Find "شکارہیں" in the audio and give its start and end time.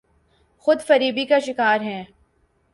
1.39-2.03